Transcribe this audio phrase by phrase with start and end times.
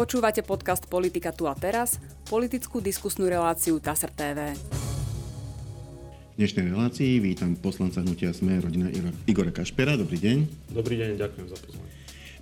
[0.00, 4.56] Počúvate podcast Politika tu a teraz, politickú diskusnú reláciu TASR TV.
[6.32, 8.88] V dnešnej relácii vítam poslanca hnutia SME rodina
[9.28, 10.00] Igora Kašpera.
[10.00, 10.38] Dobrý deň.
[10.72, 11.92] Dobrý deň, ďakujem za pozvanie.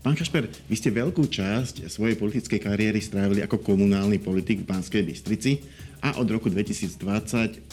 [0.07, 5.03] Pán Kašper, vy ste veľkú časť svojej politickej kariéry strávili ako komunálny politik v Banskej
[5.03, 5.59] Bystrici
[5.99, 6.95] a od roku 2020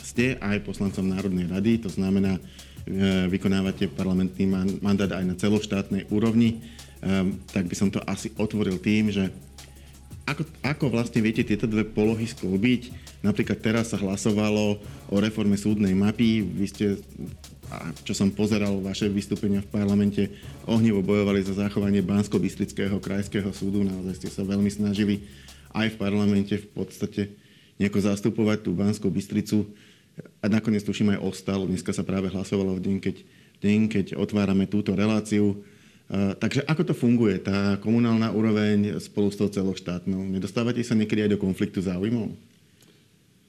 [0.02, 2.42] ste aj poslancom Národnej rady, to znamená,
[2.90, 4.50] e, vykonávate parlamentný
[4.82, 6.74] mandát aj na celoštátnej úrovni.
[7.06, 9.30] Um, tak by som to asi otvoril tým, že
[10.26, 12.90] ako, ako vlastne viete tieto dve polohy sklbiť?
[13.22, 16.42] Napríklad teraz sa hlasovalo o reforme súdnej mapy.
[16.42, 16.86] Vy ste,
[18.02, 20.34] čo som pozeral vaše vystúpenia v parlamente,
[20.66, 23.86] ohnivo bojovali za zachovanie Bansko-Bystrického krajského súdu.
[23.86, 25.22] Naozaj ste sa veľmi snažili
[25.78, 27.30] aj v parlamente v podstate
[27.78, 29.70] nejako zastupovať tú Banskú Bystricu.
[30.42, 31.70] A nakoniec tuším aj ostalo.
[31.70, 33.16] Dneska sa práve hlasovalo v deň, keď,
[33.62, 35.62] deň, keď otvárame túto reláciu
[36.12, 40.22] Takže ako to funguje, tá komunálna úroveň spolu s tou celoštátnou?
[40.22, 42.30] Nedostávate sa niekedy aj do konfliktu záujmov?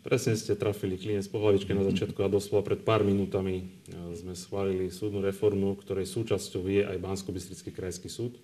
[0.01, 3.67] Presne ste trafili klinec po hlavičke na začiatku a doslova pred pár minútami
[4.15, 7.35] sme schválili súdnu reformu, ktorej súčasťou je aj bansko
[7.75, 8.39] krajský súd,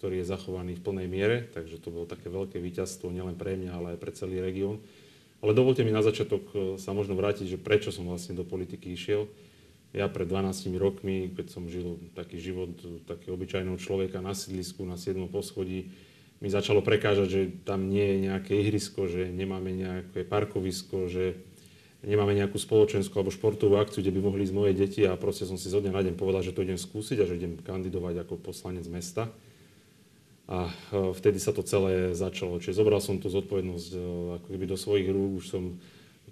[0.00, 3.70] ktorý je zachovaný v plnej miere, takže to bolo také veľké víťazstvo nielen pre mňa,
[3.70, 4.82] ale aj pre celý región.
[5.38, 8.94] Ale dovolte mi na začiatok e, sa možno vrátiť, že prečo som vlastne do politiky
[8.94, 9.28] išiel
[9.92, 12.72] ja pred 12 rokmi, keď som žil taký život
[13.04, 15.20] takého obyčajného človeka na sídlisku na 7.
[15.28, 15.92] poschodí,
[16.40, 21.38] mi začalo prekážať, že tam nie je nejaké ihrisko, že nemáme nejaké parkovisko, že
[22.02, 25.54] nemáme nejakú spoločenskú alebo športovú akciu, kde by mohli ísť moje deti a proste som
[25.54, 28.42] si zo dňa na deň povedal, že to idem skúsiť a že idem kandidovať ako
[28.42, 29.30] poslanec mesta.
[30.50, 32.58] A e, vtedy sa to celé začalo.
[32.58, 33.98] Čiže zobral som tú zodpovednosť e,
[34.42, 35.78] ako keby do svojich rúk, už som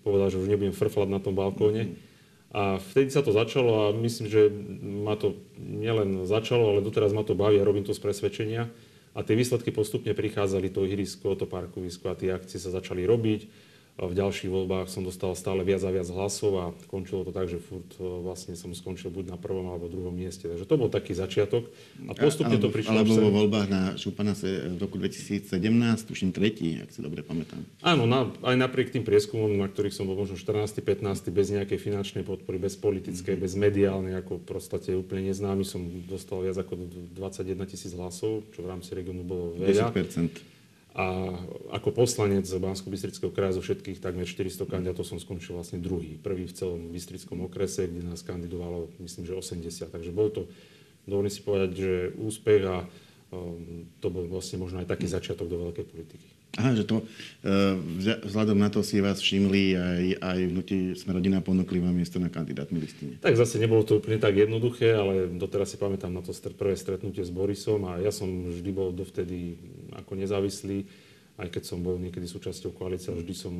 [0.03, 1.87] povedal, že už nebudem frflať na tom balkóne.
[1.87, 2.10] Mm-hmm
[2.51, 4.51] a vtedy sa to začalo a myslím, že
[4.83, 8.67] ma to nielen začalo, ale doteraz ma to baví a robím to z presvedčenia.
[9.15, 13.70] A tie výsledky postupne prichádzali, to ihrisko, to parkovisko a tie akcie sa začali robiť
[14.09, 17.61] v ďalších voľbách som dostal stále viac a viac hlasov a končilo to tak, že
[17.61, 20.49] furt e, vlastne som skončil buď na prvom alebo druhom mieste.
[20.49, 21.69] Takže to bol taký začiatok
[22.09, 22.97] a postupne alebo, to prišlo.
[22.97, 25.53] Alebo vo voľbách na Šupana v roku 2017,
[26.09, 27.61] tuším tretí, ak si dobre pamätám.
[27.85, 30.81] Áno, na, aj napriek tým prieskumom, na ktorých som bol možno 14.
[30.81, 31.29] 15.
[31.29, 33.45] bez nejakej finančnej podpory, bez politickej, mm-hmm.
[33.45, 38.65] bez mediálnej, ako v podstate úplne neznámy, som dostal viac ako 21 tisíc hlasov, čo
[38.65, 39.93] v rámci regionu bolo veľa.
[39.93, 40.60] 10%.
[40.91, 41.39] A
[41.71, 46.19] ako poslanec bansko bystrického kraja zo všetkých takmer 400 kandidátov som skončil vlastne druhý.
[46.19, 49.87] Prvý v celom Bystrickom okrese, kde nás kandidovalo, myslím, že 80.
[49.87, 50.51] Takže bol to,
[51.07, 52.91] dovolím si povedať, že úspech a
[54.03, 56.27] to bol vlastne možno aj taký začiatok do veľkej politiky.
[56.59, 57.07] Aha, že to
[57.47, 57.79] e,
[58.27, 62.27] vzhľadom na to si vás všimli aj, aj hnutí sme rodina ponúkli vám miesto na
[62.27, 63.15] kandidátnej listine.
[63.23, 67.23] Tak zase nebolo to úplne tak jednoduché, ale doteraz si pamätám na to prvé stretnutie
[67.23, 69.63] s Borisom a ja som vždy bol dovtedy
[69.95, 70.91] ako nezávislý,
[71.39, 73.55] aj keď som bol niekedy súčasťou koalície, vždy som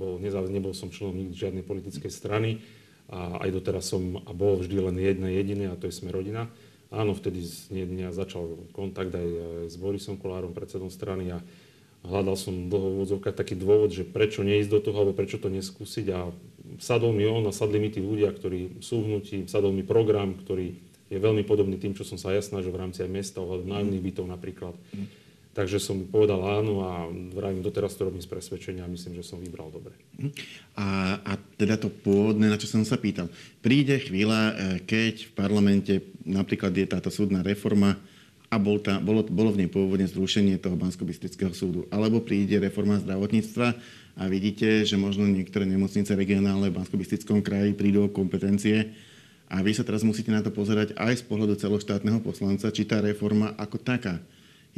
[0.00, 2.64] bol nezávislý, nebol som členom nikdy žiadnej politickej strany
[3.12, 6.48] a aj doteraz som a bol vždy len jedna jediné a to je sme rodina.
[6.88, 9.28] Áno, vtedy z dňa začal kontakt aj
[9.68, 11.38] s Borisom Kolárom, predsedom strany a
[12.06, 16.06] hľadal som dlho v taký dôvod, že prečo neísť do toho, alebo prečo to neskúsiť
[16.16, 16.32] a
[16.80, 20.80] sadol mi on a sadli mi tí ľudia, ktorí sú hnutí, sadol mi program, ktorý
[21.08, 24.04] je veľmi podobný tým, čo som sa ja snažil v rámci aj mesta, ohľadom nájomných
[24.12, 24.74] bytov napríklad.
[24.92, 25.06] Mm.
[25.56, 29.42] Takže som povedal áno a vravím, doteraz to robím z presvedčenia a myslím, že som
[29.42, 29.96] vybral dobre.
[30.20, 30.30] Mhm.
[30.78, 30.86] A,
[31.24, 33.26] a teda to pôvodné, na čo som sa pýtal.
[33.58, 34.54] Príde chvíľa, e,
[34.86, 37.98] keď v parlamente napríklad je táto súdna reforma,
[38.48, 41.04] a bol tá, bolo, bolo v nej pôvodne zrušenie toho bansko
[41.52, 41.84] súdu.
[41.92, 43.76] Alebo príde reforma zdravotníctva
[44.16, 46.96] a vidíte, že možno niektoré nemocnice regionálne v bansko
[47.44, 48.96] kraji prídu o kompetencie
[49.52, 53.04] a vy sa teraz musíte na to pozerať aj z pohľadu celoštátneho poslanca, či tá
[53.04, 54.16] reforma ako taká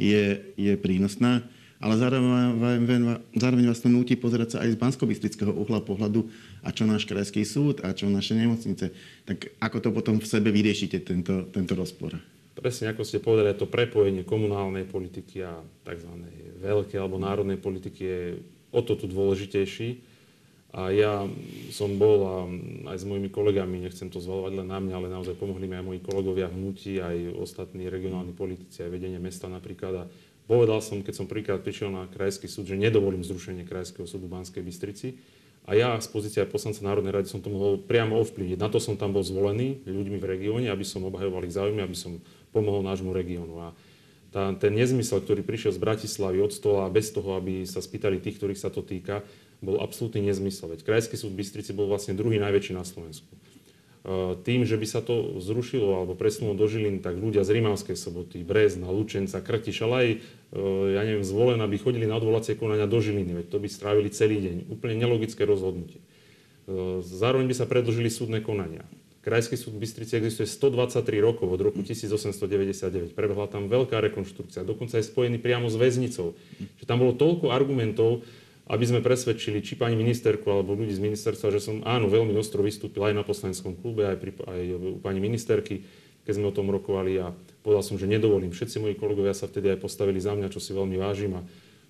[0.01, 0.25] je,
[0.57, 1.45] je prínosná,
[1.77, 5.05] ale zároveň, zároveň vás to núti pozerať sa aj z bansko
[5.53, 6.25] uhla pohľadu
[6.65, 8.89] a čo náš krajský súd a čo naše nemocnice.
[9.29, 12.17] Tak ako to potom v sebe vyriešite, tento, tento rozpor?
[12.61, 16.11] presne ako ste povedali, to prepojenie komunálnej politiky a tzv.
[16.61, 18.21] veľkej alebo národnej politiky je
[18.69, 20.10] o to tu dôležitejší.
[20.71, 21.27] A ja
[21.75, 22.35] som bol a
[22.95, 25.83] aj s mojimi kolegami, nechcem to zvalovať len na mňa, ale naozaj pomohli mi aj
[25.83, 29.93] moji kolegovia hnutí, aj ostatní regionálni politici, aj vedenie mesta napríklad.
[29.99, 30.03] A
[30.47, 34.39] povedal som, keď som prvýkrát prišiel na krajský súd, že nedovolím zrušenie krajského súdu v
[34.39, 35.19] Banskej Bystrici.
[35.67, 38.57] A ja z pozície poslanca Národnej rady som to mohol priamo ovplyvniť.
[38.57, 41.93] Na to som tam bol zvolený ľuďmi v regióne, aby som obhajoval ich záujmy, aby
[41.99, 42.17] som
[42.55, 43.59] pomohol nášmu regiónu.
[43.59, 43.67] A
[44.31, 48.39] tá, ten nezmysel, ktorý prišiel z Bratislavy od stola bez toho, aby sa spýtali tých,
[48.39, 49.21] ktorých sa to týka,
[49.61, 50.73] bol absolútny nezmysel.
[50.73, 53.29] Veď Krajský súd v Bystrici bol vlastne druhý najväčší na Slovensku.
[54.41, 58.41] tým, že by sa to zrušilo alebo presunulo do Žiliny, tak ľudia z Rimavskej soboty,
[58.41, 60.09] Brezna, Lučenca, Krtiš, ale aj,
[60.97, 64.41] ja neviem, zvolená by chodili na odvolacie konania do Žiliny, veď to by strávili celý
[64.41, 64.73] deň.
[64.73, 66.01] Úplne nelogické rozhodnutie.
[67.05, 68.81] Zároveň by sa predlžili súdne konania.
[69.21, 73.13] Krajský súd v Bystrici existuje 123 rokov, od roku 1899.
[73.13, 76.33] Prebehla tam veľká rekonštrukcia, dokonca aj spojený priamo s väznicou.
[76.81, 78.25] Že tam bolo toľko argumentov,
[78.69, 82.61] aby sme presvedčili či pani ministerku alebo ľudí z ministerstva, že som áno, veľmi ostro
[82.61, 85.81] vystúpil aj na poslaneckom klube, aj, pri, aj u pani ministerky,
[86.21, 87.33] keď sme o tom rokovali a
[87.65, 88.53] povedal som, že nedovolím.
[88.53, 91.41] Všetci moji kolegovia sa vtedy aj postavili za mňa, čo si veľmi vážim a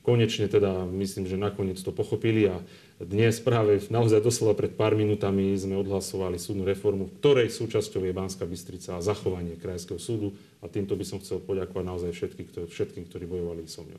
[0.02, 2.58] konečne teda myslím, že nakoniec to pochopili a
[3.02, 8.46] dnes práve naozaj doslova pred pár minútami sme odhlasovali súdnu reformu, ktorej súčasťou je Banská
[8.46, 13.04] Bystrica a zachovanie Krajského súdu a týmto by som chcel poďakovať naozaj všetkým, ktorí, všetkým,
[13.10, 13.98] ktorí bojovali so mnou.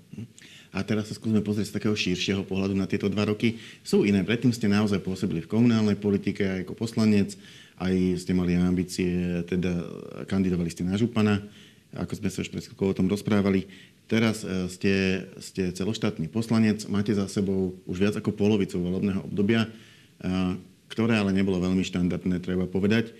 [0.71, 3.59] A teraz sa skúsme pozrieť z takého širšieho pohľadu na tieto dva roky.
[3.83, 7.35] Sú iné, predtým ste naozaj pôsobili v komunálnej politike ako poslanec,
[7.83, 9.83] aj ste mali ambície, teda
[10.31, 11.43] kandidovali ste na župana,
[11.93, 13.69] ako sme sa už pred o tom rozprávali.
[14.13, 19.65] Teraz e, ste, ste celoštátny poslanec, máte za sebou už viac ako polovicu volebného obdobia,
[19.65, 19.69] e,
[20.93, 23.09] ktoré ale nebolo veľmi štandardné, treba povedať.
[23.09, 23.13] E,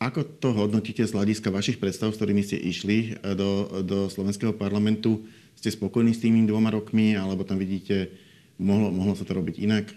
[0.00, 5.20] ako to hodnotíte z hľadiska vašich predstav, s ktorými ste išli do, do slovenského parlamentu?
[5.52, 8.08] Ste spokojní s tými dvoma rokmi, alebo tam vidíte,
[8.56, 9.92] mohlo, mohlo sa to robiť inak?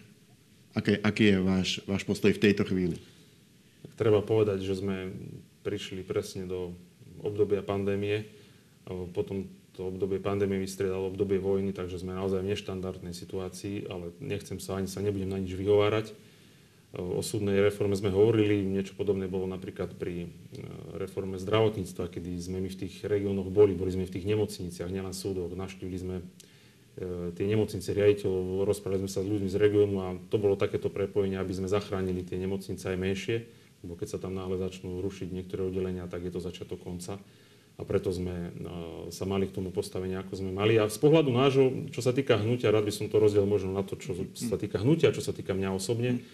[0.75, 2.99] Aký, aký je váš, váš postoj v tejto chvíli?
[3.95, 5.15] Treba povedať, že sme
[5.63, 6.75] prišli presne do
[7.23, 8.27] obdobia pandémie.
[9.15, 14.57] Potom to obdobie pandémie vystriedalo obdobie vojny, takže sme naozaj v neštandardnej situácii, ale nechcem
[14.57, 16.17] sa ani sa nebudem na nič vyhovárať.
[16.97, 20.27] O súdnej reforme sme hovorili, niečo podobné bolo napríklad pri e,
[20.97, 25.13] reforme zdravotníctva, kedy sme my v tých regiónoch boli, boli sme v tých nemocniciach, nielen
[25.13, 26.23] súdoch, navštívili sme e,
[27.37, 31.37] tie nemocnice riaditeľov, rozprávali sme sa s ľuďmi z regiónu a to bolo takéto prepojenie,
[31.37, 33.37] aby sme zachránili tie nemocnice aj menšie,
[33.83, 37.21] lebo keď sa tam náhle začnú rušiť niektoré oddelenia, tak je to začiatok konca
[37.77, 38.51] a preto sme
[39.13, 40.81] sa mali k tomu postavenia, ako sme mali.
[40.81, 43.85] A z pohľadu nášho, čo sa týka hnutia, rád by som to rozdiel možno na
[43.85, 46.25] to, čo sa týka hnutia, čo sa týka mňa osobne,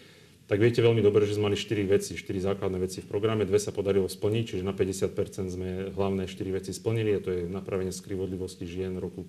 [0.47, 3.59] tak viete veľmi dobre, že sme mali 4 veci, 4 základné veci v programe, dve
[3.59, 7.95] sa podarilo splniť, čiže na 50% sme hlavné 4 veci splnili, a to je napravenie
[7.95, 9.23] skrivodlivosti žien roku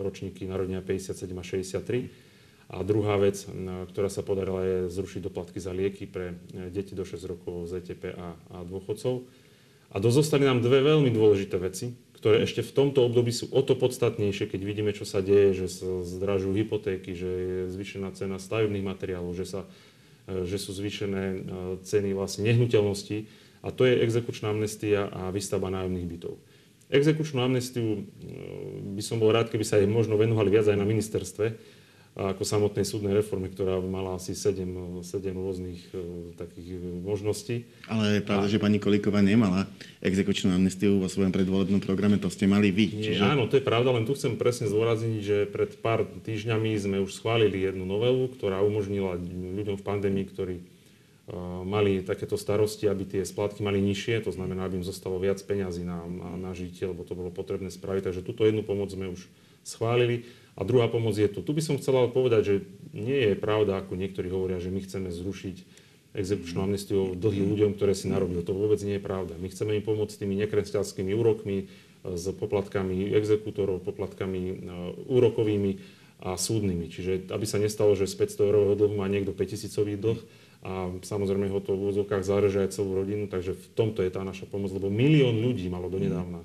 [0.00, 2.08] ročníky narodenia 57 a 63.
[2.64, 3.44] A druhá vec,
[3.92, 8.16] ktorá sa podarila, je zrušiť doplatky za lieky pre e, deti do 6 rokov ZTP
[8.16, 9.28] a, a dôchodcov.
[9.94, 13.78] A dozostali nám dve veľmi dôležité veci, ktoré ešte v tomto období sú o to
[13.78, 18.82] podstatnejšie, keď vidíme, čo sa deje, že sa zdražujú hypotéky, že je zvýšená cena stavebných
[18.82, 19.60] materiálov, že, sa,
[20.26, 21.38] e, že sú zvýšené e,
[21.86, 23.28] ceny vlastne nehnuteľnosti.
[23.60, 26.40] A to je exekučná amnestia a výstavba nájomných bytov.
[26.90, 28.00] Exekučnú amnestiu e,
[28.98, 31.54] by som bol rád, keby sa aj možno venovali viac aj na ministerstve,
[32.14, 37.66] ako samotnej súdnej reforme, ktorá mala asi 7, 7 rôznych uh, takých možností.
[37.90, 38.52] Ale je pravda, a...
[38.54, 39.66] že pani Kolíková nemala
[39.98, 42.86] exekučnú amnestiu vo svojom predvolebnom programe, to ste mali vy.
[42.94, 43.22] Nie, čiže...
[43.26, 47.18] Áno, to je pravda, len tu chcem presne zdôrazniť, že pred pár týždňami sme už
[47.18, 49.18] schválili jednu novelu, ktorá umožnila
[49.58, 54.70] ľuďom v pandémii, ktorí uh, mali takéto starosti, aby tie splátky mali nižšie, to znamená,
[54.70, 58.06] aby im zostalo viac peňazí na, na, na žitie, lebo to bolo potrebné spraviť.
[58.06, 59.26] Takže túto jednu pomoc sme už
[59.64, 60.28] schválili.
[60.54, 61.42] A druhá pomoc je tu.
[61.42, 62.54] Tu by som chcel povedať, že
[62.94, 65.82] nie je pravda, ako niektorí hovoria, že my chceme zrušiť
[66.14, 68.46] exekučnú amnestiu dlhý ľuďom, ktoré si narobili.
[68.46, 69.34] To vôbec nie je pravda.
[69.34, 71.66] My chceme im pomôcť tými nekresťanskými úrokmi,
[72.04, 74.54] s poplatkami exekútorov, poplatkami e,
[75.08, 75.80] úrokovými
[76.20, 76.86] a súdnymi.
[76.92, 80.20] Čiže aby sa nestalo, že z 500 eurového dlhu má niekto 5000 dlh
[80.64, 84.24] a samozrejme ho to v úzokách záreže aj celú rodinu, takže v tomto je tá
[84.24, 86.44] naša pomoc, lebo milión ľudí malo donedávna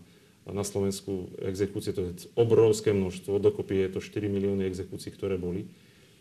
[0.52, 5.70] na Slovensku exekúcie, to je obrovské množstvo, dokopy je to 4 milióny exekúcií, ktoré boli.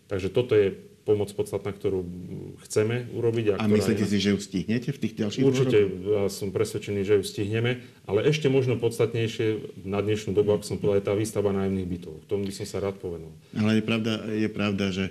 [0.08, 0.72] Takže toto je
[1.08, 2.04] pomoc podstatná, ktorú
[2.68, 3.56] chceme urobiť.
[3.56, 7.16] A, a myslíte si, že ju stihnete v tých ďalších Určite, ja som presvedčený, že
[7.16, 11.48] ju stihneme, ale ešte možno podstatnejšie na dnešnú dobu, ako som povedal, je tá výstava
[11.56, 12.12] nájomných bytov.
[12.24, 13.32] K tomu by som sa rád povenoval.
[13.56, 15.04] Ale je pravda, je pravda, že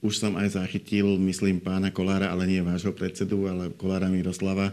[0.00, 4.70] už som aj zachytil, myslím, pána Kolára, ale nie vášho predsedu, ale Kolára Miroslava,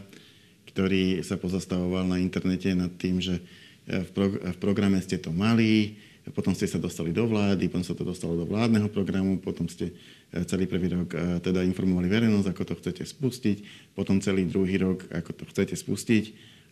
[0.69, 3.41] ktorý sa pozastavoval na internete nad tým, že
[3.87, 5.95] v, pro- v programe ste to mali,
[6.31, 9.95] potom ste sa dostali do vlády, potom sa to dostalo do vládneho programu, potom ste
[10.31, 13.57] e, celý prvý rok e, teda informovali verejnosť, ako to chcete spustiť,
[13.95, 16.25] potom celý druhý rok, ako to chcete spustiť.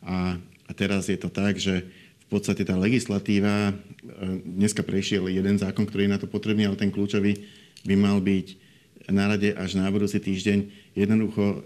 [0.06, 0.36] A,
[0.68, 1.88] a teraz je to tak, že
[2.26, 3.74] v podstate tá legislatíva, e,
[4.44, 7.40] dneska prešiel jeden zákon, ktorý je na to potrebný, ale ten kľúčový
[7.88, 8.48] by mal byť
[9.14, 10.92] na rade až na budúci týždeň.
[10.98, 11.62] Jednoducho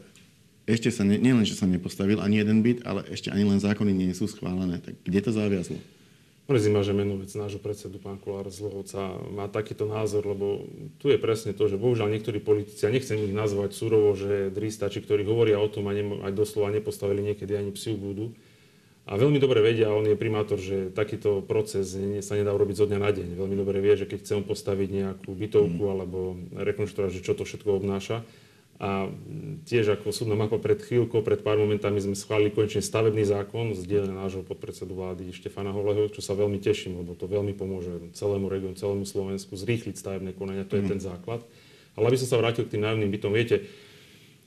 [0.70, 4.14] ešte sa, nielen, že sa nepostavil ani jeden byt, ale ešte ani len zákony nie
[4.14, 4.78] sú schválené.
[4.78, 5.82] Tak kde to zaviazlo?
[6.50, 10.66] Mrzí ma, že menovec nášho predsedu, pán Kolár z Lohovca, má takýto názor, lebo
[10.98, 14.98] tu je presne to, že bohužiaľ niektorí politici, a nechcem ich nazvať surovo, že dristači,
[15.06, 18.34] ktorí hovoria o tom a ne, aj doslova nepostavili niekedy ani psiu budu,
[19.10, 23.00] a veľmi dobre vedia, on je primátor, že takýto proces sa nedá urobiť zo dňa
[23.02, 23.42] na deň.
[23.42, 25.90] Veľmi dobre vie, že keď chce on postaviť nejakú bytovku mm.
[25.90, 28.22] alebo rekonštruovať, že čo to všetko obnáša,
[28.80, 29.12] a
[29.68, 33.84] tiež ako súdna mapa pred chvíľkou, pred pár momentami sme schválili konečne stavebný zákon z
[33.84, 38.48] dielne nášho podpredsedu vlády Štefana Holeho, čo sa veľmi teším, lebo to veľmi pomôže celému
[38.48, 40.92] regiónu, celému Slovensku zrýchliť stavebné konania, to je mm.
[40.96, 41.44] ten základ.
[42.00, 43.68] Ale aby som sa vrátil k tým nájomným bytom, viete,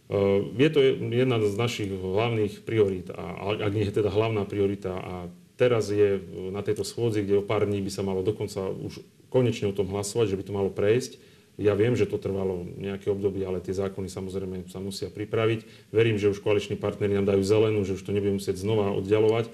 [0.08, 0.80] uh, je to
[1.12, 5.14] jedna z našich hlavných priorít, a, ak nie je teda hlavná priorita a
[5.60, 9.68] teraz je na tejto schôdzi, kde o pár dní by sa malo dokonca už konečne
[9.68, 11.20] o tom hlasovať, že by to malo prejsť,
[11.62, 15.90] ja viem, že to trvalo nejaké obdobie, ale tie zákony samozrejme sa musia pripraviť.
[15.94, 19.48] Verím, že už koaliční partneri nám dajú zelenú, že už to nebudeme musieť znova oddialovať.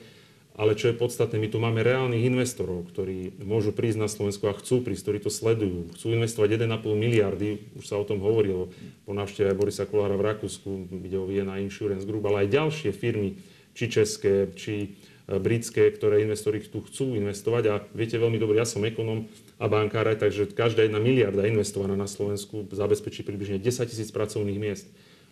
[0.59, 4.59] Ale čo je podstatné, my tu máme reálnych investorov, ktorí môžu prísť na Slovensku a
[4.59, 5.95] chcú prísť, ktorí to sledujú.
[5.95, 8.67] Chcú investovať 1,5 miliardy, už sa o tom hovorilo
[9.07, 13.38] po návšteve Borisa Kolára v Rakúsku, ide o Vienna Insurance Group, ale aj ďalšie firmy,
[13.71, 14.88] či české, či e,
[15.38, 17.62] britské, ktoré investori tu chcú investovať.
[17.71, 22.07] A viete veľmi dobre, ja som ekonom, a bankára, takže každá jedna miliarda investovaná na
[22.07, 24.87] Slovensku zabezpečí približne 10 tisíc pracovných miest.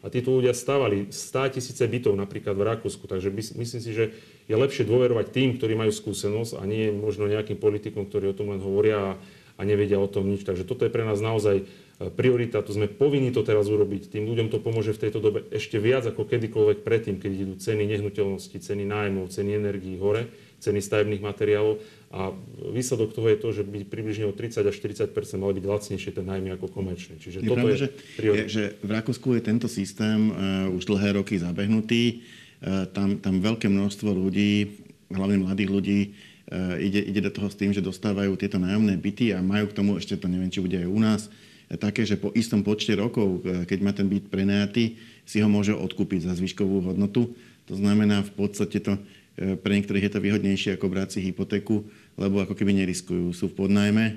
[0.05, 4.13] A títo ľudia stávali 100 tisíce bytov napríklad v Rakúsku, takže myslím si, že
[4.47, 8.53] je lepšie dôverovať tým, ktorí majú skúsenosť a nie možno nejakým politikom, ktorí o tom
[8.53, 9.13] len hovoria a,
[9.57, 10.45] a nevedia o tom nič.
[10.45, 11.65] Takže toto je pre nás naozaj e,
[12.13, 14.13] priorita, to sme povinni to teraz urobiť.
[14.13, 17.89] Tým ľuďom to pomôže v tejto dobe ešte viac ako kedykoľvek predtým, keď idú ceny
[17.91, 20.29] nehnuteľnosti, ceny nájmov, ceny energií hore,
[20.61, 21.83] ceny stavebných materiálov
[22.17, 22.33] a
[22.73, 26.25] výsledok toho je to, že by približne o 30 až 40 mali byť lacnejšie ten
[26.25, 27.21] najmä ako komerčný.
[27.21, 31.21] Čiže je toto pravda, je, je, že v Rakúsku je tento systém uh, už dlhé
[31.21, 32.25] roky zabehnutý.
[32.65, 34.81] Uh, tam, tam veľké množstvo ľudí,
[35.13, 39.37] hlavne mladých ľudí, uh, ide, ide do toho s tým, že dostávajú tieto nájomné byty
[39.37, 41.29] a majú k tomu ešte to, neviem, či bude aj u nás,
[41.77, 44.97] také, že po istom počte rokov, keď má ten byt prenajatý,
[45.27, 47.35] si ho môže odkúpiť za zvyškovú hodnotu.
[47.67, 48.95] To znamená, v podstate to
[49.37, 51.85] pre niektorých je to výhodnejšie ako brať si hypotéku,
[52.17, 53.37] lebo ako keby neriskujú.
[53.37, 54.15] Sú v podnajme, e,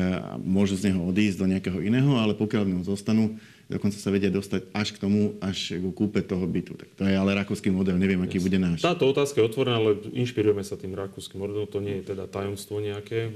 [0.00, 3.36] a môžu z neho odísť do nejakého iného, ale pokiaľ v ňom zostanú,
[3.68, 6.78] dokonca sa vedia dostať až k tomu, až k kúpe toho bytu.
[6.78, 8.80] Tak to je ale rakúsky model, neviem, aký bude náš.
[8.80, 12.78] Táto otázka je otvorená, ale inšpirujeme sa tým rakúskym modelom, to nie je teda tajomstvo
[12.78, 13.28] nejaké.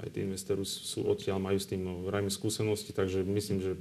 [0.00, 3.72] Aj tí investori sú odtiaľ, majú s tým no, vrajme skúsenosti, takže myslím, že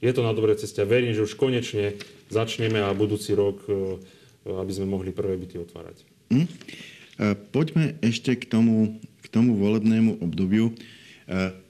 [0.00, 0.80] je to na dobrej ceste.
[0.82, 2.00] Verím, že už konečne
[2.32, 4.00] začneme a budúci rok e,
[4.46, 6.04] aby sme mohli prvé byty otvárať.
[6.32, 6.48] Mm.
[7.52, 10.72] Poďme ešte k tomu, k tomu volebnému obdobiu.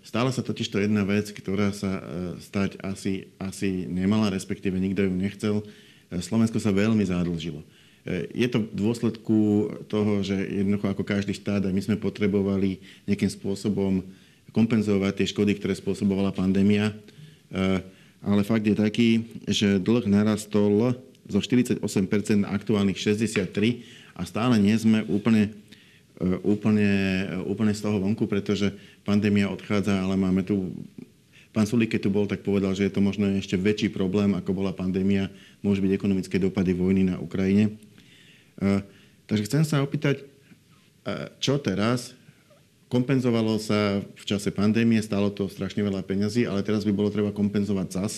[0.00, 2.00] Stala sa totiž to jedna vec, ktorá sa
[2.38, 5.56] stať asi, asi nemala, respektíve nikto ju nechcel.
[6.10, 7.60] Slovensko sa veľmi zadlžilo.
[8.32, 9.38] Je to v dôsledku
[9.90, 14.00] toho, že jednoducho ako každý štát, aj my sme potrebovali nejakým spôsobom
[14.56, 16.96] kompenzovať tie škody, ktoré spôsobovala pandémia.
[18.24, 20.96] Ale fakt je taký, že dlh narastol
[21.30, 21.80] zo 48%
[22.44, 25.54] aktuálnych 63 a stále nie sme úplne,
[26.20, 26.90] e, úplne,
[27.24, 28.74] e, úplne z toho vonku, pretože
[29.06, 30.76] pandémia odchádza, ale máme tu
[31.50, 34.54] Pán Sulík, keď tu bol, tak povedal, že je to možno ešte väčší problém, ako
[34.54, 35.34] bola pandémia,
[35.66, 37.74] môže byť ekonomické dopady vojny na Ukrajine.
[38.60, 38.86] E,
[39.26, 40.26] takže chcem sa opýtať,
[41.40, 42.12] čo teraz?
[42.92, 47.32] Kompenzovalo sa v čase pandémie, stalo to strašne veľa peňazí, ale teraz by bolo treba
[47.32, 48.12] kompenzovať zas,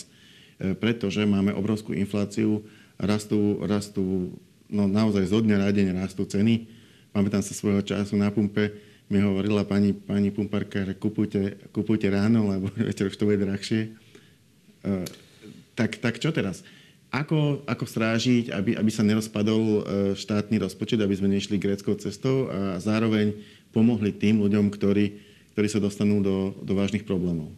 [0.83, 2.67] pretože máme obrovskú infláciu
[3.03, 4.33] rastú, rastú
[4.71, 6.71] no naozaj zo dňa na deň rastú ceny.
[7.13, 8.73] Pamätám sa svojho času na pumpe,
[9.13, 13.93] mi hovorila pani, pani pumparka, že kupujte, kupujte ráno, lebo večer už to bude drahšie.
[14.81, 15.05] Uh,
[15.77, 16.65] tak, tak čo teraz?
[17.13, 19.77] Ako, ako strážiť, aby, aby sa nerozpadol uh,
[20.17, 23.37] štátny rozpočet, aby sme nešli gréckou cestou a zároveň
[23.77, 25.21] pomohli tým ľuďom, ktorí,
[25.53, 27.53] ktorí sa dostanú do, do vážnych problémov?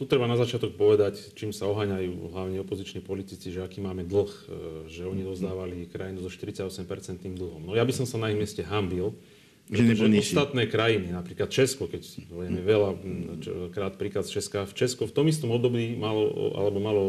[0.00, 4.32] Tu treba na začiatok povedať, čím sa oháňajú hlavne opoziční politici, že aký máme dlh,
[4.32, 4.44] e,
[4.88, 6.80] že oni dozdávali krajinu so 48%
[7.36, 7.68] dlhom.
[7.68, 9.12] No ja by som sa na ich mieste hambil,
[9.68, 12.02] pretože ostatné krajiny, napríklad Česko, keď
[12.32, 12.96] vieme veľa
[13.76, 17.04] krát príklad z Česka, v Česko v tom istom období malo, alebo malo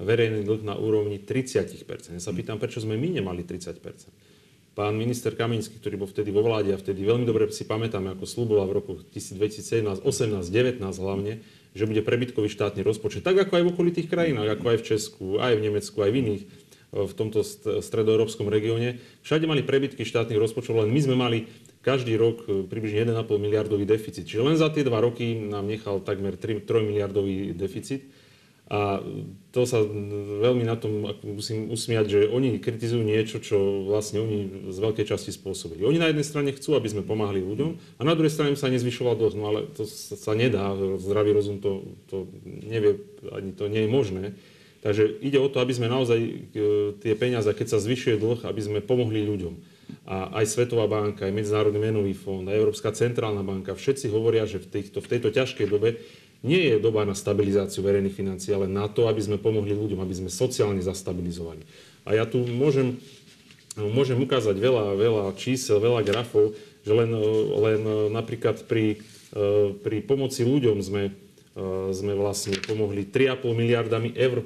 [0.00, 1.76] verejný dlh na úrovni 30%.
[2.16, 3.84] Ja sa pýtam, prečo sme my nemali 30%.
[4.74, 8.26] Pán minister Kaminsky, ktorý bol vtedy vo vláde a vtedy veľmi dobre si pamätáme, ako
[8.26, 11.38] slúboval v roku 2017, 18, 19 hlavne,
[11.74, 15.26] že bude prebytkový štátny rozpočet, tak ako aj v okolitých krajinách, ako aj v Česku,
[15.42, 16.48] aj v Nemecku, aj v iných e,
[17.02, 17.42] v tomto
[17.82, 19.02] stredoeurópskom regióne.
[19.26, 21.38] Všade mali prebytky štátnych rozpočtov, len my sme mali
[21.82, 24.24] každý rok e, približne 1,5 miliardový deficit.
[24.24, 28.06] Čiže len za tie dva roky nám nechal takmer 3, 3 miliardový deficit.
[28.64, 28.96] A
[29.52, 29.84] to sa
[30.40, 35.36] veľmi na tom musím usmiať, že oni kritizujú niečo, čo vlastne oni z veľkej časti
[35.36, 35.84] spôsobili.
[35.84, 39.20] Oni na jednej strane chcú, aby sme pomáhali ľuďom a na druhej strane sa nezvyšoval
[39.20, 43.04] dlh, no ale to sa nedá, zdravý rozum to, to nevie,
[43.36, 44.24] ani to nie je možné.
[44.84, 46.32] Takže ide o to, aby sme naozaj e,
[47.00, 49.56] tie peniaze, keď sa zvyšuje dlh, aby sme pomohli ľuďom.
[50.04, 54.60] A aj Svetová banka, aj Medzinárodný menový fond, aj Európska centrálna banka, všetci hovoria, že
[54.60, 56.00] v, týchto, v tejto ťažkej dobe
[56.44, 60.14] nie je doba na stabilizáciu verejných financií, ale na to, aby sme pomohli ľuďom, aby
[60.14, 61.64] sme sociálne zastabilizovali.
[62.04, 63.00] A ja tu môžem,
[63.80, 66.52] môžem ukázať veľa, veľa čísel, veľa grafov,
[66.84, 67.08] že len,
[67.64, 67.80] len
[68.12, 69.00] napríklad pri,
[69.80, 71.16] pri pomoci ľuďom sme,
[71.96, 74.44] sme vlastne pomohli 3,5 miliardami eur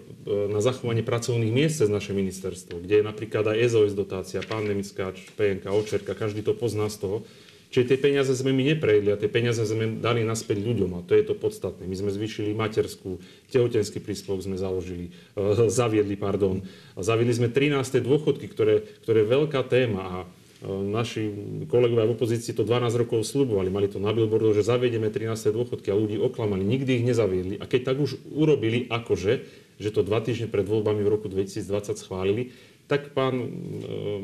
[0.54, 5.66] na zachovanie pracovných miest cez naše ministerstvo, kde je napríklad aj SOS dotácia, pandemická, PNK,
[5.66, 7.18] očerka, každý to pozná z toho.
[7.68, 11.12] Čiže tie peniaze sme my neprejedli a tie peniaze sme dali naspäť ľuďom a to
[11.12, 11.84] je to podstatné.
[11.84, 13.20] My sme zvýšili materskú,
[13.52, 16.64] tehotenský príspevok sme založili, e, zaviedli, pardon.
[16.96, 18.00] A zaviedli sme 13.
[18.00, 20.26] dôchodky, ktoré, ktoré je veľká téma a e,
[20.64, 21.28] naši
[21.68, 25.52] kolegovia v opozícii to 12 rokov slubovali, mali to na billboardu, že zaviedeme 13.
[25.52, 27.60] dôchodky a ľudí oklamali, nikdy ich nezaviedli.
[27.60, 29.44] A keď tak už urobili, akože,
[29.76, 32.56] že to dva týždne pred voľbami v roku 2020 schválili,
[32.88, 33.46] tak pán e,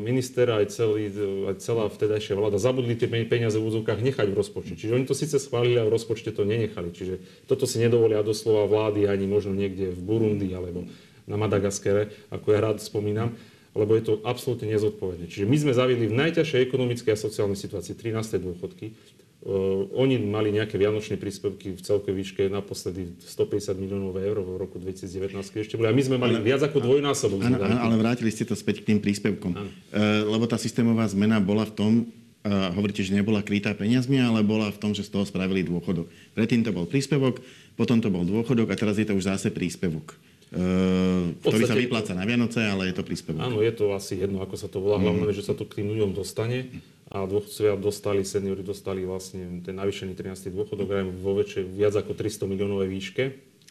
[0.01, 1.13] minister aj, celý,
[1.53, 4.81] aj celá vtedajšia vláda zabudli tie peniaze v úzovkách nechať v rozpočte.
[4.81, 6.89] Čiže oni to síce schválili a v rozpočte to nenechali.
[6.91, 10.89] Čiže toto si nedovolia doslova vlády ani možno niekde v Burundi alebo
[11.29, 13.37] na Madagaskere, ako ja rád spomínam,
[13.77, 15.29] lebo je to absolútne nezodpovedné.
[15.29, 18.41] Čiže my sme zaviedli v najťažšej ekonomickej a sociálnej situácii 13.
[18.41, 18.97] dôchodky
[19.93, 25.37] oni mali nejaké vianočné príspevky v celkovej výške naposledy 150 miliónov eur v roku 2019,
[25.37, 25.93] keď ešte boli.
[25.93, 27.45] A my sme mali ale, viac ako dvojnásobok.
[27.45, 29.53] Áno, ale vrátili ste to späť k tým príspevkom.
[29.53, 34.41] Uh, lebo tá systémová zmena bola v tom, uh, hovoríte, že nebola krytá peniazmi, ale
[34.41, 36.09] bola v tom, že z toho spravili dôchodok.
[36.33, 37.45] Predtým to bol príspevok,
[37.77, 40.17] potom to bol dôchodok a teraz je to už zase príspevok.
[40.57, 43.45] Uh, ktorý sa vypláca na Vianoce, ale je to príspevok.
[43.45, 44.97] Áno, je to asi jedno, ako sa to volá.
[44.97, 45.37] Hlavne, mm.
[45.37, 46.73] že sa to k tým ľuďom dostane
[47.13, 50.49] a dôchodcovia dostali, seniori dostali vlastne ten navýšený 13.
[50.55, 53.25] dôchodok aj vo väčšej, viac ako 300 miliónovej výške,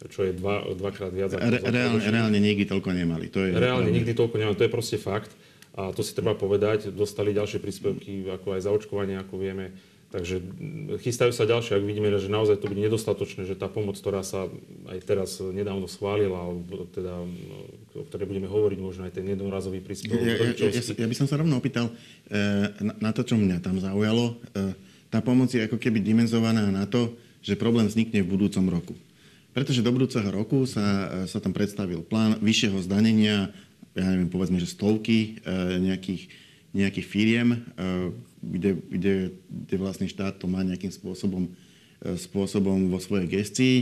[0.09, 1.41] čo je dva, dvakrát viac ako...
[1.41, 3.33] Re, reálne, reálne nikdy toľko nemali.
[3.33, 3.97] To je reálne pravda.
[3.97, 5.33] nikdy toľko nemali, to je proste fakt.
[5.73, 9.73] A to si treba povedať, dostali ďalšie príspevky, ako aj zaočkovanie, ako vieme,
[10.13, 10.45] Takže
[11.01, 14.45] chystajú sa ďalšie, ak vidíme, že naozaj to bude nedostatočné, že tá pomoc, ktorá sa
[14.85, 17.17] aj teraz nedávno schválila, alebo teda,
[17.97, 20.21] o ktorej budeme hovoriť, možno aj ten jednorazový príspevok.
[20.21, 21.93] Ja, ja, ja, ja by som sa rovno opýtal e,
[22.77, 24.37] na, na to, čo mňa tam zaujalo.
[24.53, 24.77] E,
[25.09, 28.93] tá pomoc je ako keby dimenzovaná na to, že problém vznikne v budúcom roku.
[29.49, 33.49] Pretože do budúceho roku sa, sa tam predstavil plán vyššieho zdanenia,
[33.97, 35.41] ja neviem, povedzme, že stovky
[35.77, 36.25] nejakých,
[36.73, 37.61] nejakých firiem,
[38.43, 39.13] kde, kde,
[39.47, 41.47] kde vlastne štát to má nejakým spôsobom,
[42.03, 43.77] e, spôsobom vo svojej gestii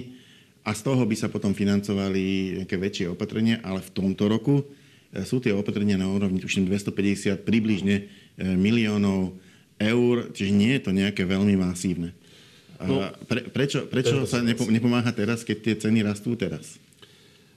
[0.61, 5.25] a z toho by sa potom financovali nejaké väčšie opatrenia, ale v tomto roku e,
[5.25, 8.03] sú tie opatrenia na úrovni, tuším, 250 približne e,
[8.53, 9.33] miliónov
[9.81, 12.13] eur, čiže nie je to nejaké veľmi masívne.
[12.81, 16.81] No, pre, prečo prečo sa nepomáha teraz, keď tie ceny rastú teraz?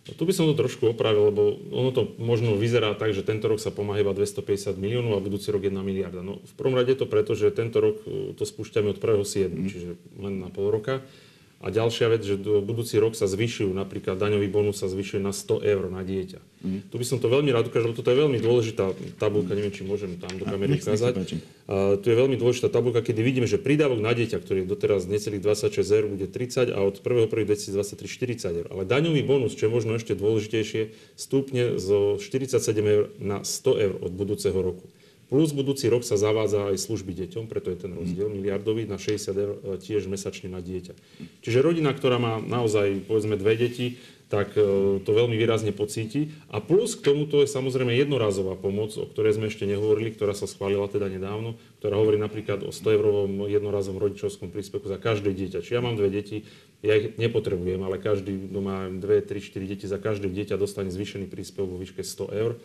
[0.05, 3.57] Tu by som to trošku opravil, lebo ono to možno vyzerá tak, že tento rok
[3.57, 6.21] sa pomáha iba 250 miliónov a budúci rok 1 miliarda.
[6.21, 9.65] No, v prvom rade to preto, že tento rok e, to spúšťame od 1.7., mm.
[9.65, 9.89] čiže
[10.21, 11.01] len na pol roka.
[11.65, 15.33] A ďalšia vec, že do budúci rok sa zvyšujú, napríklad daňový bonus sa zvyšuje na
[15.33, 16.37] 100 eur na dieťa.
[16.61, 16.81] Mm.
[16.93, 20.21] Tu by som to veľmi rád ukázal, toto je veľmi dôležitá tabulka, neviem, či môžem
[20.21, 21.17] tam do kamery ukázať.
[21.65, 25.09] Uh, tu je veľmi dôležitá tabulka, kedy vidíme, že prídavok na dieťa, ktorý je doteraz
[25.09, 28.67] necelých 26 eur, bude 30 a od 1.1.2023 40 eur.
[28.69, 33.95] Ale daňový bonus, čo je možno ešte dôležitejšie, stúpne zo 47 eur na 100 eur
[34.05, 34.85] od budúceho roku.
[35.33, 39.33] Plus budúci rok sa zavádza aj služby deťom, preto je ten rozdiel miliardový na 60
[39.33, 40.93] eur e, tiež mesačne na dieťa.
[41.41, 43.97] Čiže rodina, ktorá má naozaj povedzme dve deti,
[44.29, 46.33] tak e, to veľmi výrazne pocíti.
[46.53, 50.49] A plus k tomuto je samozrejme jednorazová pomoc, o ktorej sme ešte nehovorili, ktorá sa
[50.49, 55.63] schválila teda nedávno, ktorá hovorí napríklad o 100 eurovom jednorazovom rodičovskom príspevku za každé dieťa.
[55.65, 56.45] Čiže ja mám dve deti,
[56.85, 60.93] ja ich nepotrebujem, ale každý, kto má 2, 3, 4 deti, za každé dieťa dostane
[60.93, 62.61] zvýšený príspevok vo výške 100 eur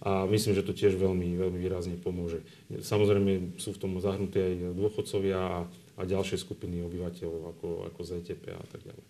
[0.00, 2.40] a myslím, že to tiež veľmi, veľmi výrazne pomôže.
[2.72, 8.56] Samozrejme sú v tom zahrnutí aj dôchodcovia a, a ďalšie skupiny obyvateľov ako, ako ZTP
[8.56, 9.04] a tak ďalej.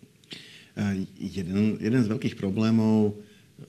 [1.15, 3.15] Jeden, jeden z veľkých problémov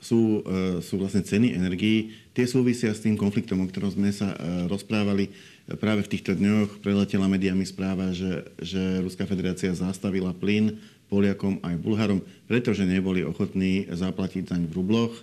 [0.03, 2.15] sú, e, sú vlastne ceny energií.
[2.35, 5.31] Tie súvisia s tým konfliktom, o ktorom sme sa e, rozprávali.
[5.79, 10.75] Práve v týchto dňoch preletela mediami správa, že, že Ruská federácia zastavila plyn
[11.07, 15.15] Poliakom aj Bulharom, pretože neboli ochotní zaplatiť zaň v rubloch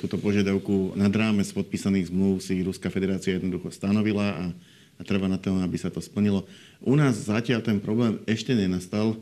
[0.00, 4.44] túto požiadavku nad rámec podpísaných zmluv si Ruská federácia jednoducho stanovila a,
[4.96, 6.48] a trvá na tom, aby sa to splnilo.
[6.80, 9.20] U nás zatiaľ ten problém ešte nenastal.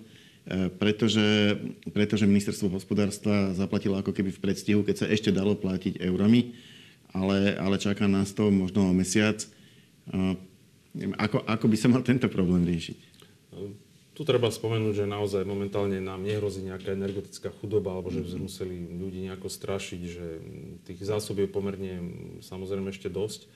[0.80, 1.60] pretože,
[1.92, 6.56] pretože ministerstvo hospodárstva zaplatilo ako keby v predstihu, keď sa ešte dalo platiť eurami,
[7.12, 9.36] ale, ale čaká nás to možno o mesiac.
[11.20, 12.98] Ako, ako by sa mal tento problém riešiť?
[14.18, 18.50] Tu treba spomenúť, že naozaj momentálne nám nehrozí nejaká energetická chudoba, alebo že by sme
[18.50, 20.26] museli ľudí nejako strašiť, že
[20.90, 22.02] tých zásob je pomerne
[22.42, 23.46] samozrejme ešte dosť.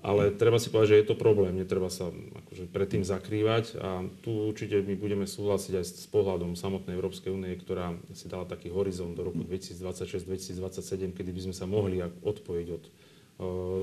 [0.00, 4.52] Ale treba si povedať, že je to problém, netreba sa akože predtým zakrývať a tu
[4.52, 9.12] určite my budeme súhlasiť aj s pohľadom samotnej Európskej únie, ktorá si dala taký horizont
[9.12, 12.84] do roku 2026-2027, kedy by sme sa mohli odpojiť od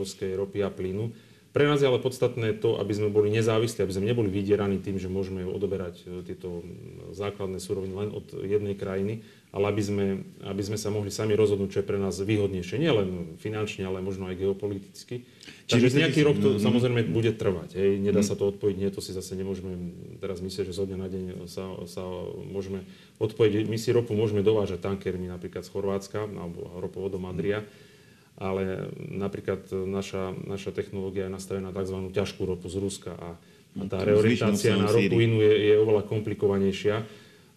[0.01, 1.09] ruskej ropy a plynu.
[1.51, 4.95] Pre nás je ale podstatné to, aby sme boli nezávislí, aby sme neboli vydieraní tým,
[4.95, 6.63] že môžeme odoberať e, tieto
[7.11, 10.05] základné suroviny len od jednej krajiny, ale aby sme,
[10.47, 14.31] aby sme sa mohli sami rozhodnúť, čo je pre nás výhodnejšie, nielen finančne, ale možno
[14.31, 15.27] aj geopoliticky.
[15.67, 16.63] Čiže nejaký rok to mm-hmm.
[16.63, 17.75] samozrejme bude trvať.
[17.75, 17.99] Hej.
[17.99, 18.31] Nedá mm-hmm.
[18.31, 19.75] sa to odpojiť, nie, to si zase nemôžeme
[20.23, 22.03] teraz myslieť, že zo dňa na deň sa, sa
[22.47, 22.87] môžeme
[23.19, 23.67] odpojiť.
[23.67, 27.59] My si ropu môžeme dovážať tankermi napríklad z Chorvátska alebo ropovodom Adria.
[27.59, 27.90] Mm-hmm
[28.37, 31.97] ale napríklad naša, naša technológia je nastavená na tzv.
[32.13, 33.29] ťažkú ropu z Ruska a,
[33.77, 37.03] a tá reorientácia na ropu inú je, je oveľa komplikovanejšia.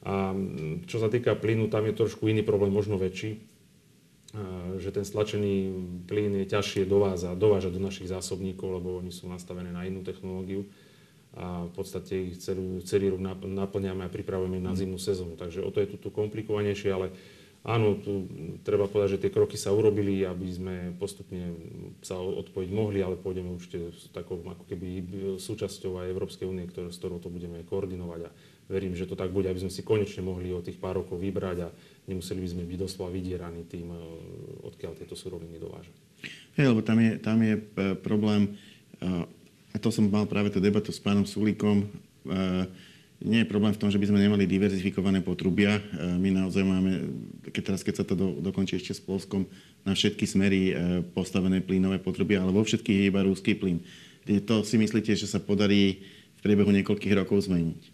[0.05, 0.37] A
[0.85, 3.41] čo sa týka plynu, tam je trošku iný problém, možno väčší,
[4.77, 5.73] že ten stlačený
[6.05, 10.69] plyn je ťažšie dovázať, dovážať do našich zásobníkov, lebo oni sú nastavené na inú technológiu
[11.35, 15.35] a v podstate ich celú, celý rok naplňame a pripravujeme na zimnú sezónu.
[15.35, 17.11] Takže o to je tu komplikovanejšie, ale
[17.65, 18.29] Áno, tu
[18.61, 21.57] treba povedať, že tie kroky sa urobili, aby sme postupne
[22.05, 25.01] sa odpojiť mohli, ale pôjdeme určite s takou ako keby
[25.41, 28.31] súčasťou aj Európskej únie, s ktorou to budeme koordinovať a
[28.69, 31.57] verím, že to tak bude, aby sme si konečne mohli o tých pár rokov vybrať
[31.65, 31.69] a
[32.05, 33.99] nemuseli by sme byť doslova vydieraní tým, e,
[34.69, 35.97] odkiaľ tieto suroviny dovážať.
[36.61, 37.63] Hej, lebo tam je, tam je e,
[37.97, 38.61] problém,
[39.01, 39.25] e,
[39.73, 41.89] a to som mal práve tú debatu s pánom Sulíkom,
[43.25, 45.81] nie je problém v tom, že by sme nemali diverzifikované potrubia.
[45.81, 45.83] E,
[46.21, 46.93] my naozaj máme,
[47.49, 49.49] keď teraz keď sa to do, dokončí ešte s Polskom,
[49.81, 50.73] na všetky smery e,
[51.17, 53.81] postavené plynové potrubia, ale vo všetkých je iba rúský plyn.
[54.45, 56.05] To si myslíte, že sa podarí
[56.37, 57.94] v priebehu niekoľkých rokov zmeniť?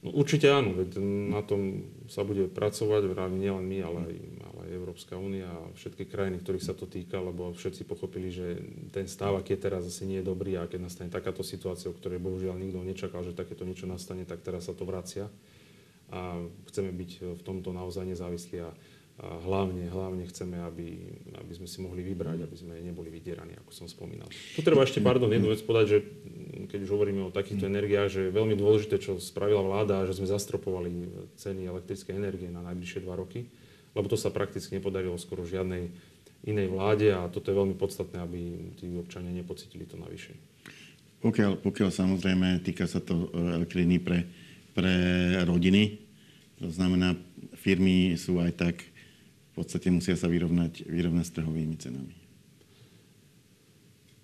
[0.00, 0.96] No, určite áno, veď
[1.28, 4.14] na tom sa bude pracovať, vravím nielen my, ale aj,
[4.48, 8.64] ale aj Európska únia a všetky krajiny, ktorých sa to týka, lebo všetci pochopili, že
[8.96, 11.96] ten stav, aký je teraz, asi nie je dobrý a keď nastane takáto situácia, o
[11.96, 15.28] ktorej bohužiaľ nikto nečakal, že takéto niečo nastane, tak teraz sa to vracia
[16.10, 16.40] a
[16.72, 18.72] chceme byť v tomto naozaj nezávislí a,
[19.20, 20.96] a hlavne, hlavne chceme, aby,
[21.38, 24.26] aby sme si mohli vybrať, aby sme neboli vydieraní, ako som spomínal.
[24.32, 25.98] Tu treba ešte, pardon, jednu vec povedať, že
[26.70, 27.72] keď už hovoríme o takýchto mm.
[27.74, 32.62] energiách, že je veľmi dôležité, čo spravila vláda, že sme zastropovali ceny elektrickej energie na
[32.62, 33.50] najbližšie dva roky,
[33.98, 35.90] lebo to sa prakticky nepodarilo skoro žiadnej
[36.46, 38.40] inej vláde a toto je veľmi podstatné, aby
[38.78, 40.32] tí občania nepocitili to navyše.
[41.20, 44.24] Pokiaľ, pokiaľ samozrejme týka sa to elektriny pre,
[44.72, 44.94] pre
[45.44, 46.00] rodiny,
[46.56, 47.12] to znamená,
[47.60, 48.76] firmy sú aj tak,
[49.52, 52.14] v podstate musia sa vyrovnať, vyrovnať s trhovými cenami.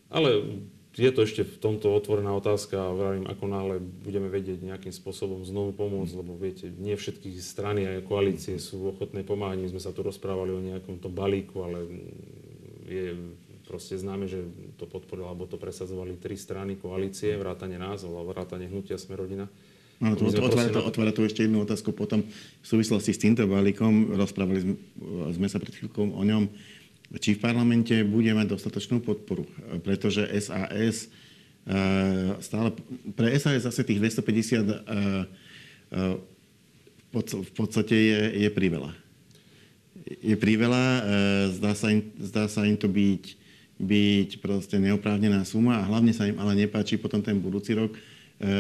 [0.09, 0.57] Ale
[0.97, 5.45] je to ešte v tomto otvorená otázka a vravím, ako náhle budeme vedieť nejakým spôsobom
[5.45, 9.61] znovu pomôcť, lebo viete, nie všetky strany a koalície sú ochotné pomáhať.
[9.61, 11.85] My sme sa tu rozprávali o nejakom tom balíku, ale
[12.89, 13.13] je
[13.69, 14.41] proste známe, že
[14.81, 19.51] to podporilo, alebo to presadzovali tri strany koalície, vrátane nás, alebo vrátane hnutia Smerodina.
[19.97, 23.49] No, to, to, otvára, to, otvára to ešte jednu otázku potom v súvislosti s týmto
[23.49, 24.13] balíkom.
[24.13, 24.75] Rozprávali sme,
[25.33, 26.53] sme sa pred chvíľkou o ňom
[27.14, 29.47] či v parlamente bude mať dostatočnú podporu.
[29.87, 31.79] Pretože SAS e,
[32.42, 32.75] stále,
[33.14, 34.75] pre SAS zase tých 250 e,
[35.95, 36.05] e,
[37.16, 38.92] v podstate je, je priveľa.
[40.21, 40.85] Je priveľa,
[41.57, 43.25] zdá sa im, zdá sa im to byť,
[43.81, 47.97] byť proste neoprávnená suma a hlavne sa im ale nepáči potom ten budúci rok,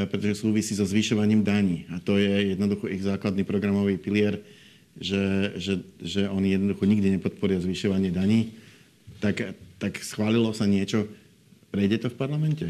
[0.08, 1.84] pretože súvisí so zvyšovaním daní.
[1.92, 4.40] A to je jednoducho ich základný programový pilier,
[4.96, 8.56] že, že, že oni jednoducho nikdy nepodporia zvyšovanie daní,
[9.20, 11.08] tak, tak schválilo sa niečo,
[11.72, 12.66] prejde to v parlamente?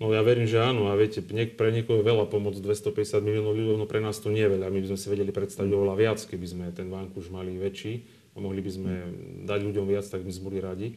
[0.00, 0.88] No ja verím, že áno.
[0.88, 4.40] A viete, pre niekoho je veľa pomoc 250 miliónov ľudí, no pre nás to nie
[4.40, 4.72] je veľa.
[4.72, 8.00] My by sme si vedeli predstaviť oveľa viac, keby sme ten už mali väčší
[8.32, 8.92] a mohli by sme
[9.44, 10.88] dať ľuďom viac, tak by sme boli radi.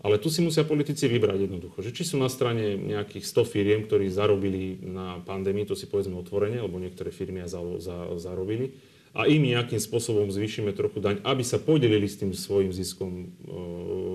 [0.00, 3.80] Ale tu si musia politici vybrať jednoducho, že či sú na strane nejakých 100 firiem,
[3.84, 8.76] ktorí zarobili na pandémii, to si povedzme otvorene, lebo niektoré firmy aj za, za, zarobili,
[9.16, 13.32] a im nejakým spôsobom zvýšime trochu daň, aby sa podelili s tým svojim ziskom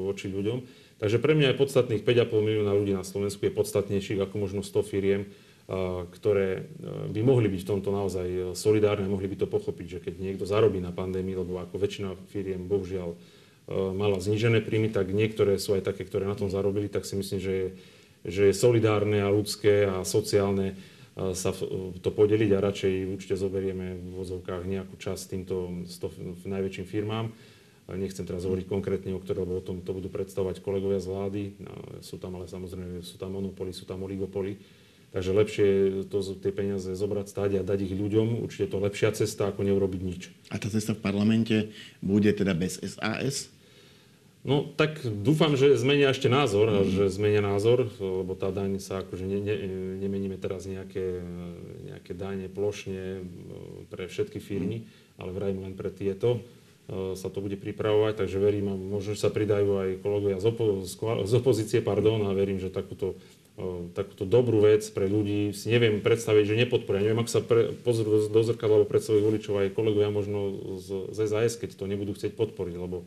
[0.06, 0.62] voči ľuďom.
[1.02, 4.86] Takže pre mňa je podstatných 5,5 milióna ľudí na Slovensku je podstatnejších ako možno 100
[4.86, 5.26] firiem,
[6.14, 6.70] ktoré
[7.10, 10.44] by mohli byť v tomto naozaj e, solidárne, mohli by to pochopiť, že keď niekto
[10.44, 13.18] zarobí na pandémii, lebo ako väčšina firiem bohužiaľ e,
[13.96, 17.40] mala znížené príjmy, tak niektoré sú aj také, ktoré na tom zarobili, tak si myslím,
[17.40, 17.68] že je,
[18.28, 20.76] že je solidárne a ľudské a sociálne
[21.12, 21.52] sa
[22.00, 25.84] to podeliť a radšej určite zoberieme v vozovkách nejakú časť týmto
[26.48, 27.36] najväčším firmám.
[27.92, 31.44] Nechcem teraz hovoriť konkrétne o ktoré, lebo o tom to budú predstavovať kolegovia z vlády.
[32.00, 34.56] Sú tam ale samozrejme, sú tam monopoly, sú tam oligopoly.
[35.12, 35.68] Takže lepšie
[36.08, 38.48] to, tie peniaze zobrať stáť a dať ich ľuďom.
[38.48, 40.32] Určite to lepšia cesta, ako neurobiť nič.
[40.48, 43.52] A tá cesta v parlamente bude teda bez SAS?
[44.42, 46.90] No tak dúfam, že zmenia ešte názor, mm.
[46.90, 49.56] že zmenia názor, lebo tá daň sa akože ne, ne,
[50.02, 51.22] nemeníme teraz nejaké,
[51.86, 53.24] nejaké dane plošne e,
[53.94, 54.86] pre všetky firmy, mm.
[55.22, 56.42] ale vrajím len pre tieto
[56.90, 60.82] e, sa to bude pripravovať, takže verím, a možno sa pridajú aj kolegovia z, opo-
[61.22, 63.14] z opozície, pardon, a verím, že takúto,
[63.62, 67.06] e, takúto dobrú vec pre ľudí si neviem predstaviť, že nepodporia.
[67.06, 71.14] Neviem, ak sa pre, pozrú do zrkadla alebo pred svojich voličov aj kolegovia možno z,
[71.14, 73.06] z SAS, keď to nebudú chcieť podporiť, lebo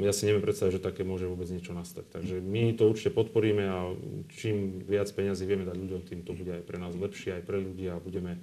[0.00, 2.08] ja si neviem predstaviť, že také môže vôbec niečo nastať.
[2.08, 3.92] Takže my to určite podporíme a
[4.32, 7.60] čím viac peňazí vieme dať ľuďom, tým to bude aj pre nás lepšie, aj pre
[7.60, 8.42] ľudí a budeme eh,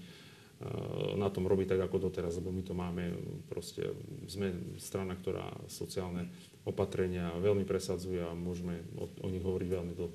[1.17, 3.03] na tom robiť tak ako doteraz, lebo my to máme,
[3.49, 3.89] proste
[4.29, 6.29] sme strana, ktorá sociálne
[6.69, 10.11] opatrenia veľmi presadzuje a môžeme o, o nich hovoriť veľmi dlho.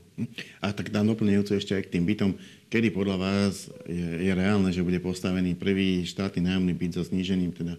[0.63, 2.31] A tak dám doplňujúce ešte aj k tým bytom.
[2.71, 7.51] Kedy podľa vás je, je reálne, že bude postavený prvý štátny nájomný byt so znížením
[7.51, 7.75] teda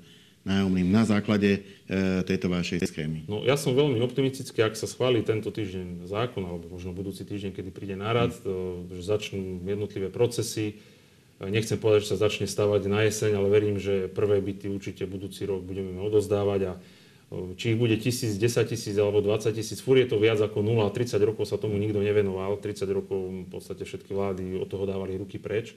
[0.46, 3.26] nájomným na základe e, tejto vašej schémy?
[3.26, 7.52] No, ja som veľmi optimistický, ak sa schváli tento týždeň zákon, alebo možno budúci týždeň,
[7.52, 8.94] kedy príde nárad, hmm.
[8.94, 10.78] že začnú jednotlivé procesy.
[11.42, 15.10] E, nechcem povedať, že sa začne stavať na jeseň, ale verím, že prvé byty určite
[15.10, 19.82] budúci rok budeme odozdávať a e, či ich bude tisíc, 10 tisíc alebo 20 tisíc,
[19.82, 23.50] fur je to viac ako 0, 30 rokov sa tomu nikto nevenoval, 30 rokov v
[23.50, 25.74] podstate všetky vlády od toho dávali ruky preč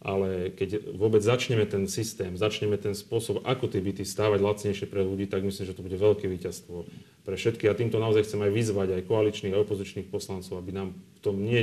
[0.00, 5.04] ale keď vôbec začneme ten systém, začneme ten spôsob, ako tie byty stávať lacnejšie pre
[5.04, 6.88] ľudí, tak myslím, že to bude veľké víťazstvo
[7.28, 7.68] pre všetky.
[7.68, 11.60] A týmto naozaj chcem aj vyzvať aj koaličných a opozičných poslancov, aby nám to nie,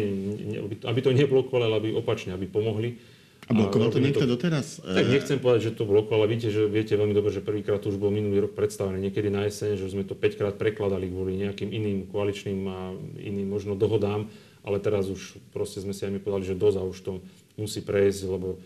[0.86, 3.02] aby to neblokovali, ale aby opačne, aby pomohli.
[3.47, 4.84] A blokoval to niekto to, doteraz?
[4.84, 7.95] Tak nechcem povedať, že to blokoval, ale viete, že viete veľmi dobre, že prvýkrát už
[7.95, 11.71] bol minulý rok predstavené, niekedy na jeseň, že sme to 5 krát prekladali kvôli nejakým
[11.71, 12.91] iným koaličným a
[13.23, 14.28] iným možno dohodám,
[14.63, 17.12] ale teraz už proste sme si aj my povedali, že doza už to
[17.58, 18.58] musí prejsť, lebo e,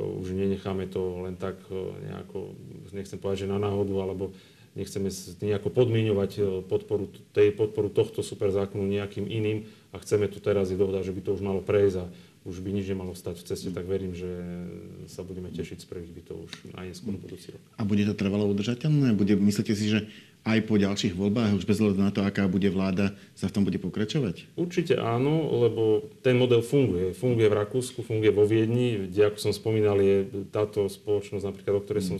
[0.00, 1.76] už nenecháme to len tak e,
[2.08, 2.56] nejako,
[2.92, 4.32] nechcem povedať, že na náhodu, alebo
[4.78, 5.10] nechceme
[5.42, 10.70] nejako podmienovať e, podporu, tej, podporu tohto super zákonu nejakým iným a chceme tu teraz
[10.70, 12.06] je dohoda, že by to už malo prejsť a
[12.48, 14.30] už by nič nemalo stať v ceste, tak verím, že
[15.10, 17.60] sa budeme tešiť z prvých bytov už aj neskôr budúci rok.
[17.76, 19.12] A bude to trvalo udržateľné?
[19.12, 20.08] Bude, myslíte si, že
[20.46, 23.62] aj po ďalších voľbách, už bez hľadu na to, aká bude vláda, sa v tom
[23.66, 24.48] bude pokračovať?
[24.56, 27.12] Určite áno, lebo ten model funguje.
[27.12, 31.84] Funguje v Rakúsku, funguje vo Viedni, kde, ako som spomínal, je táto spoločnosť, napríklad, o
[31.84, 32.18] ktorej som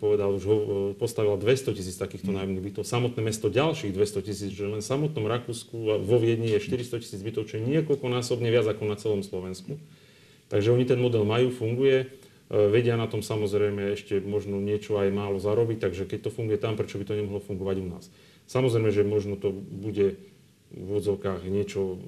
[0.00, 0.56] povedal, už ho,
[0.96, 2.36] postavila 200 tisíc takýchto mm.
[2.40, 2.82] nájomných bytov.
[2.88, 7.04] Samotné mesto ďalších 200 tisíc, že len v samotnom Rakúsku a vo Viedni je 400
[7.04, 9.76] tisíc bytov, čo je niekoľkonásobne viac ako na celom Slovensku.
[10.48, 12.08] Takže oni ten model majú, funguje.
[12.46, 16.58] E, vedia na tom samozrejme ešte možno niečo aj málo zarobiť, takže keď to funguje
[16.62, 18.04] tam, prečo by to nemohlo fungovať u nás.
[18.46, 20.14] Samozrejme, že možno to bude
[20.70, 21.98] v úvodzovkách niečo,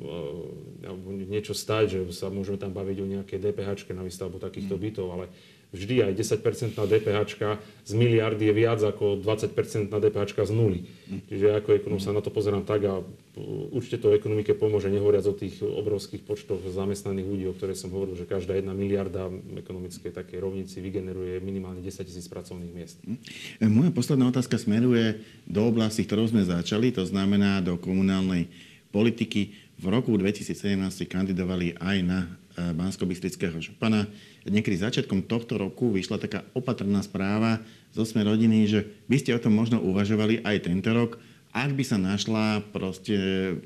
[0.87, 4.83] e, niečo stať, že sa môžeme tam baviť o nejakej DPH na výstavbu takýchto mm.
[4.83, 5.27] bytov, ale
[5.68, 7.20] vždy aj 10% na DPH
[7.85, 10.88] z miliardy je viac ako 20% na DPH z nuly.
[11.28, 13.04] Čiže ako ekonom sa na to pozerám tak a
[13.72, 18.16] určite to ekonomike pomôže, nehovoriac o tých obrovských počtoch zamestnaných ľudí, o ktorých som hovoril,
[18.16, 19.28] že každá jedna miliarda
[19.61, 22.96] ekonomickej takej rovnici vygeneruje minimálne 10 tisíc pracovných miest.
[23.04, 23.18] Hm.
[23.68, 28.48] Moja posledná otázka smeruje do oblasti, ktorou sme začali, to znamená do komunálnej
[28.88, 29.67] politiky.
[29.78, 30.74] V roku 2017
[31.06, 34.10] kandidovali aj na eh, Bansko-Bystrického župana
[34.42, 37.62] niekedy začiatkom tohto roku vyšla taká opatrná správa
[37.94, 41.22] zo Sme rodiny, že by ste o tom možno uvažovali aj tento rok,
[41.54, 43.14] ak by sa našla proste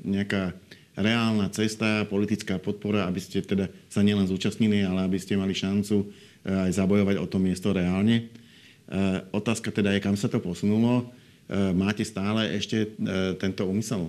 [0.05, 0.53] nejaká
[0.93, 6.13] reálna cesta, politická podpora, aby ste teda sa nielen zúčastnili, ale aby ste mali šancu
[6.45, 8.29] eh, aj zabojovať o to miesto reálne.
[8.29, 11.09] Eh, otázka teda je, kam sa to posunulo.
[11.53, 12.95] Máte stále ešte
[13.35, 14.07] tento úmysel?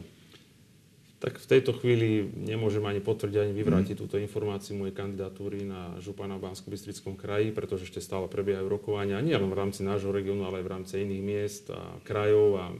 [1.24, 4.00] Tak v tejto chvíli nemôžem ani potvrdiť, ani vyvrátiť mm.
[4.04, 9.24] túto informáciu mojej kandidatúry na župana v bansko bystrickom kraji, pretože ešte stále prebiehajú rokovania,
[9.24, 12.64] nie len v rámci nášho regiónu, ale aj v rámci iných miest a krajov a
[12.68, 12.74] e,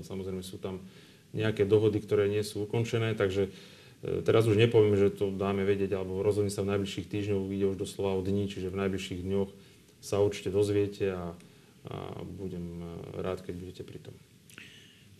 [0.00, 0.80] samozrejme sú tam
[1.36, 3.52] nejaké dohody, ktoré nie sú ukončené, takže
[4.00, 7.68] e, teraz už nepoviem, že to dáme vedieť, alebo rozhodne sa v najbližších týždňoch, ide
[7.68, 9.52] už doslova o dní, čiže v najbližších dňoch
[10.00, 11.36] sa určite dozviete a,
[11.84, 14.16] a budem e, rád, keď budete pri tom.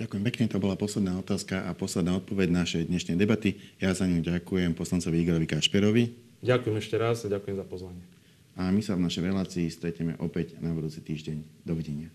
[0.01, 3.61] Ďakujem pekne, to bola posledná otázka a posledná odpoveď našej dnešnej debaty.
[3.77, 6.05] Ja za ňu ďakujem poslancovi Igorovi Kašperovi.
[6.41, 8.01] Ďakujem ešte raz a ďakujem za pozvanie.
[8.57, 11.69] A my sa v našej relácii stretieme opäť na budúci týždeň.
[11.69, 12.09] Dovidenia.